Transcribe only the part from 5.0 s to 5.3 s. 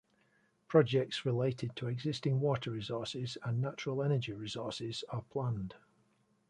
are